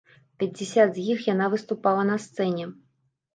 [0.43, 2.65] Пяцьдзясят з іх яна выступала на сцэне.